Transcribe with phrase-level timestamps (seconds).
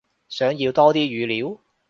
[0.29, 1.61] 想要多啲語料？